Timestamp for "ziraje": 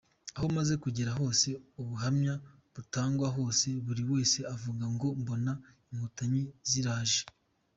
6.69-7.21